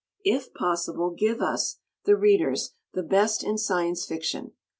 [0.25, 4.53] If possible, give us, the Readers, the best in Science Fiction.